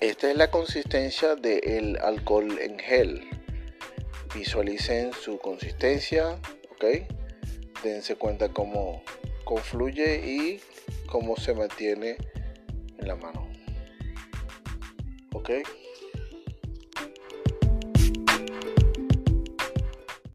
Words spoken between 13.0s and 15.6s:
la mano. ¿Ok?